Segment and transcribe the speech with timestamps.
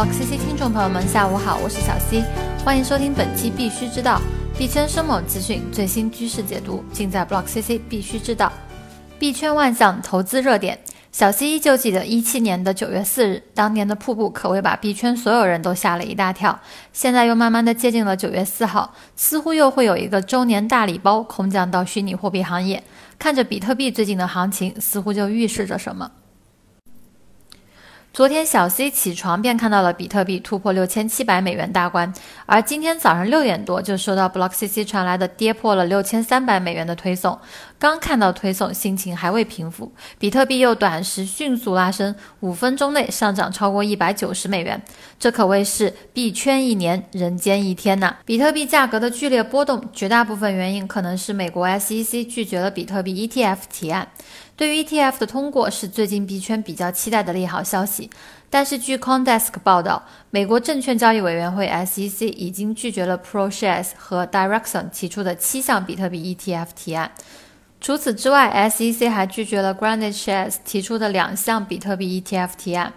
[0.00, 2.24] Block CC 听众朋友们，下午好，我是小 C，
[2.64, 4.18] 欢迎收听本期必须知道
[4.56, 8.50] 币圈生猛资讯最新趋势解读，尽在 Block CC 必须知道。
[9.18, 10.78] 币圈万象投资热点，
[11.12, 16.58] 小 C 依旧记得一七年的九月四日，当年的瀑布可谓把币圈所有人都吓了一大跳。
[16.94, 22.82] 现在又慢慢的接近了九月四号，似乎又会有一个周年大礼包空降到虚拟货币行业。
[23.18, 26.10] 看着比特币最近的行情，似乎就预示着什么。
[28.20, 32.12] 昨天小 C 起床便看到了比特币突破六千七百美元大关，
[32.44, 37.38] 而今天早上六点多就收到 Block CC 传来的跌破了六千三百美元的推送。
[37.78, 44.82] 刚看到推送，心情还未平复，比特币又短时迅速拉升，五分钟内上涨超过一百九十美元，
[45.18, 48.16] 这可谓是币圈一年，人间一天呐！
[48.26, 54.06] 比特币价格的剧烈波动，绝大部分原因可能是美国 SEC 拒绝了比特币 ETF 提案。
[54.60, 58.10] 对于 ETF 的通过是最近币圈比较期待的利好消息，
[58.50, 67.10] 但是据 CoinDesk 报道，美国证券交易委员会 SEC 已经拒绝了 ProShares 和 Direction 提出的七项比特币 ETF 提案。
[67.80, 72.92] 除此之外，SEC 还拒绝了 Granite Shares 提出的两项比特币 ETF 提案。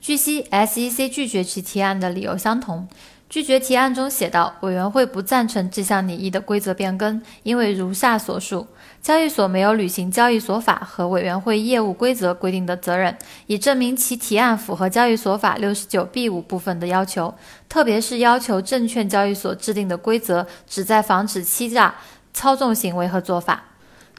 [0.00, 2.86] 据悉，SEC 拒绝其提案的理由相同。
[3.30, 8.66] 拒绝提案中写道，委员会不赞成这项拟议的规则变更，因为如下所述：
[9.00, 17.32] 交易所没有履行交易所法和委员会业务规则规定的责任，以证明其提案符合交易所法六十九 B 五部分的要求，
[17.68, 21.94] 特别是要求证券交易所制定的规则旨在防止欺诈、
[22.34, 23.62] 操纵行为和做法。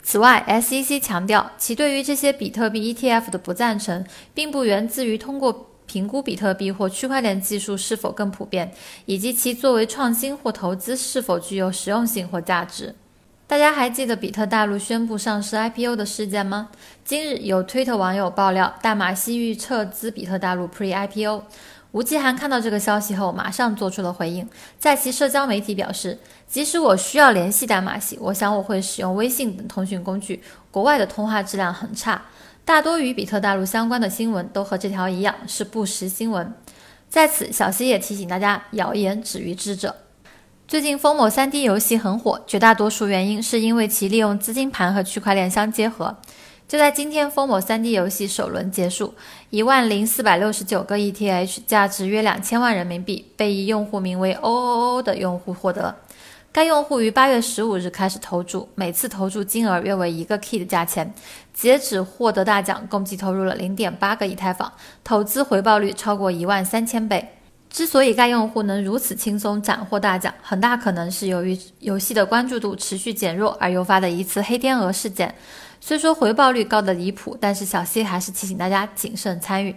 [0.02, 5.68] 此外，SEC 强调，其对于这些比特币 ETF 的不赞成，并不源自于通过。
[5.92, 8.72] 评估比特币或区块链技术是否更普遍，
[9.06, 12.96] 以及其作为创新或投资是否具有实用性或价值。
[13.46, 16.70] 大家还记得比特大陆宣布上市 IPO 的事件吗？
[17.04, 21.42] 今日有推特网友爆料，大马西欲撤资比特大陆 Pre-IPO。
[21.92, 24.48] 吴继涵看到这个消息后，马上做出了回应，
[24.80, 30.42] 在其社交媒体表示：“即使我需要联系大马西，我想我会使用微信等通讯工具，
[30.72, 32.22] 国外的通话质量很差。”
[32.64, 36.54] 大多与比特大陆相关的新闻都和这条一样是不实新闻。
[37.10, 39.96] 在此，小溪也提醒大家：谣言止于智者。
[40.68, 46.16] 最近，风某 3D 游戏很火，绝大多数原因是因为其利用资金盘和区块链相结合。
[46.66, 49.14] 就在今天，风某 3D 游戏首轮结束，
[49.50, 55.94] 一万零四百六十九个 ETH，价值约两千万人民币，被一用户名为 OOO 的用户获得。
[56.54, 61.14] 该用户于八月十五日开始投注，每次投注金额约为一个 KEY 的价钱。
[61.54, 64.70] 截止获得大奖，共计投入了零点八个以太坊，
[65.02, 67.26] 投资回报率超过一万三千倍。
[67.70, 75.34] 之所以该用户能如此轻松斩获大奖，很大可能是由于游戏的关注度持续减弱而诱发的一次黑天鹅事件。
[75.80, 79.74] 虽说回报率高的离谱，但是小 C 还是提醒大家谨慎参与。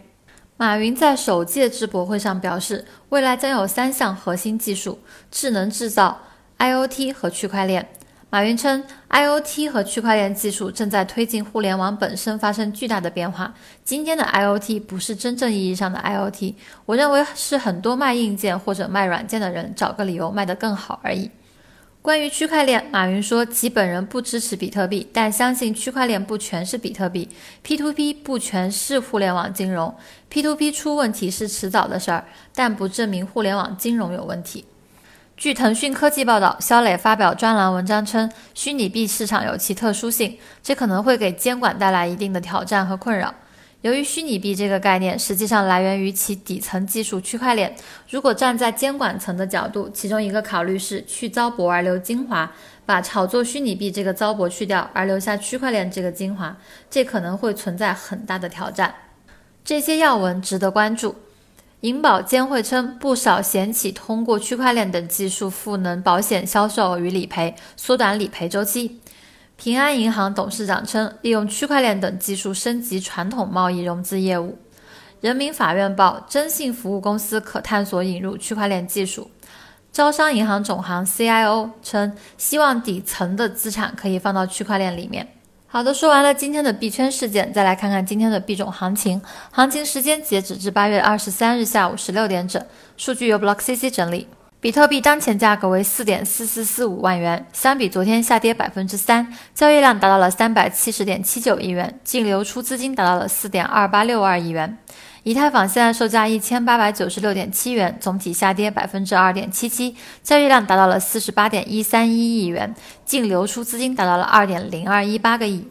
[0.57, 4.99] 马云在首届智博会上表示，未来将有三项核心技术：
[5.31, 6.19] 智能制造。
[6.65, 7.87] IOT 和区块链，
[8.31, 13.53] 马云称，IOT 和区块链技术正在推进互联网本身发生巨大的变化。
[13.85, 16.55] 今天的 IOT 不是真正意义上的 IOT，
[16.87, 21.31] 我认为是很多卖硬件或者卖软件的人找个理由卖得更好而已。
[22.01, 27.29] 关于区块链，马云说，其本人不支持比特币，但相信区块链不全是比特币
[27.63, 29.95] ，P2P 不全是互联网金融
[30.33, 32.25] ，P2P 出问题是迟早的事儿，
[32.55, 34.65] 但不证明互联网金融有问题。
[35.37, 43.35] 据腾讯科技报道，肖磊发表专栏文章称，虚拟币市场有其特殊性，这可能会给监管带来一定的挑战和困扰。
[43.81, 47.75] 由于虚拟币这个概念实际上来源于其底层技术区块链，
[48.09, 52.51] 如果站在监管层的角度，其中一个考虑是去糟粕而留精华，
[52.87, 56.57] 把炒作虚拟币这个糟粕去掉，而留下区块链这个精华，
[56.89, 58.95] 这可能会存在很大的挑战。
[59.65, 61.17] 这些要闻值得关注。
[61.85, 69.03] 银保监会称，不少险企通过区块链等技术赋能保险销售与理赔，缩短理赔周期。
[69.59, 74.57] 平安银行董事长称，利用区块链等技术升级传统贸易融资业务。
[75.21, 79.31] 人民法院报，征信服务公司可探索引入区块链技术。
[79.93, 85.34] 招商银行总行 CIO 称，希望底层的资产可以放到区块链里面。
[85.75, 89.21] 好的，说完了今天的币圈事件，再来看看今天的币种行情。
[89.51, 92.65] 行情时间截止至八月二十三日下午十六点整，
[92.97, 94.29] 数据由 Block CC 整理。
[94.61, 104.79] 比特币当前价格为四点四四四五万元，相比昨天下跌百分之三，交易量达到了三百七十点七九亿元，净流出资金达到了四点二八六二亿元。
[105.25, 112.75] 以太坊现在售价一千八百九十六点七元，总体下跌百分之二点七七，交易量达到了四十八点一三一亿元，
[113.07, 115.67] 净流出资金达到了二点零二一八个亿。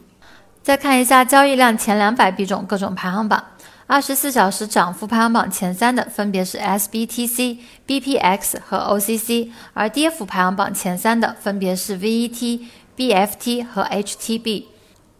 [0.60, 3.44] 再看一下交易量前两百币种各种排行榜，
[3.86, 12.62] 二十四小时涨幅排行榜前三的分别是 SBTC、BPX 和 OCC，而跌幅排行榜前三的分别是 VET、
[12.96, 14.64] BFT 和 HTB。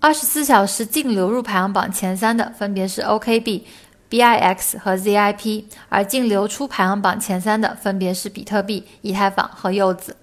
[0.00, 3.62] 二十四小时净流入排行榜前三的分别是 OKB、
[4.10, 10.16] BIX 和 ZIP，而净流出排行榜前三的分别是比特币、以太坊和柚子。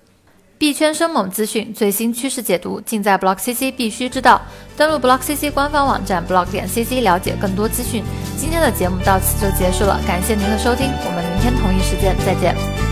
[0.57, 4.39] 币圈生猛资讯、最新趋势解读，尽在 Block CC 必须知道。
[4.77, 8.03] 登录 Block CC 官方网站 block 点 cc 了解更多资讯。
[8.37, 12.90] 今天的节目到此就结束了，感谢您的收听，我们明天同一时间再见。